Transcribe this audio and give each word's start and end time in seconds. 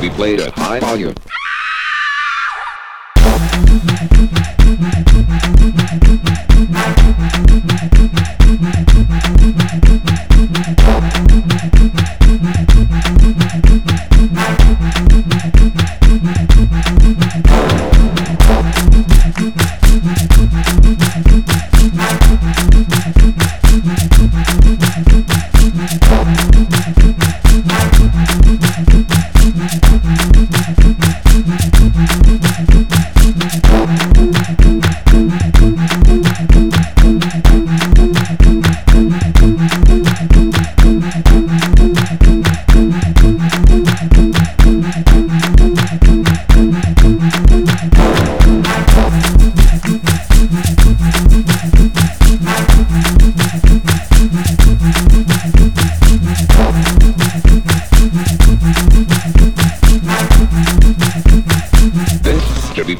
be 0.00 0.10
played 0.10 0.38
at 0.40 0.52
high 0.52 0.78
volume. 0.78 1.14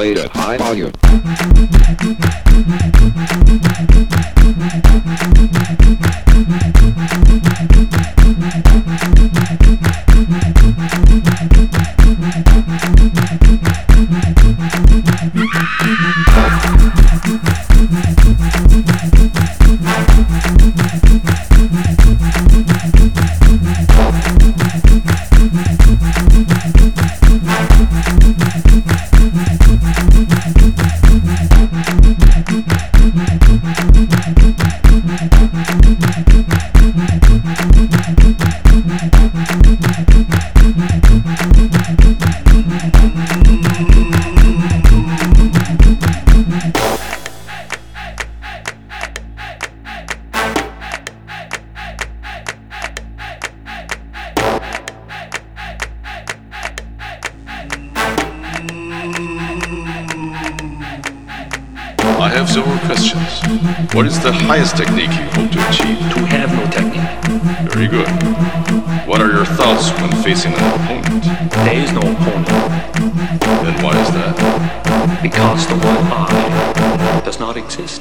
Played 0.00 0.16
at 0.16 0.30
high 0.30 0.56
volume. 0.56 0.92
I 14.12 14.39
have 62.30 62.48
several 62.48 62.78
questions. 62.86 63.42
What 63.92 64.06
is 64.06 64.20
the 64.20 64.32
highest 64.32 64.76
technique 64.76 65.10
you 65.10 65.26
hope 65.34 65.50
to 65.50 65.68
achieve? 65.68 65.98
To 66.14 66.20
have 66.26 66.52
no 66.52 66.64
technique. 66.70 67.10
Very 67.72 67.88
good. 67.88 68.08
What 69.06 69.20
are 69.20 69.32
your 69.32 69.44
thoughts 69.44 69.90
when 70.00 70.10
facing 70.22 70.52
an 70.54 70.80
opponent? 70.80 71.24
There 71.64 71.82
is 71.82 71.92
no 71.92 72.00
opponent. 72.00 72.46
Then 73.64 73.82
why 73.82 73.98
is 74.00 74.10
that? 74.12 75.20
Because 75.22 75.66
the 75.66 75.74
word 75.74 76.04
I 76.12 77.22
does 77.24 77.40
not 77.40 77.56
exist. 77.56 78.00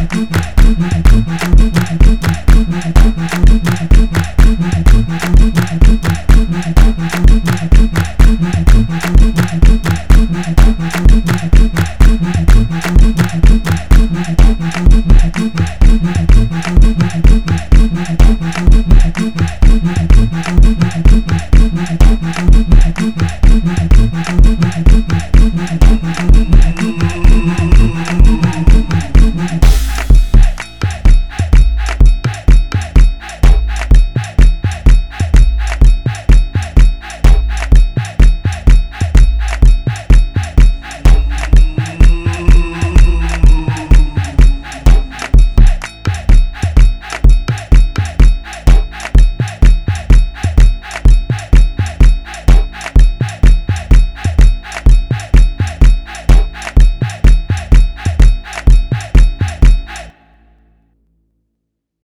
Bye. 0.00 0.30